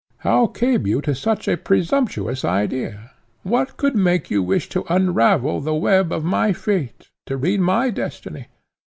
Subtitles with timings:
[0.25, 3.11] How came you to such a presumptuous idea?
[3.43, 7.91] what could make you wish to unravel the web of my fate, to read my
[7.91, 8.47] destiny?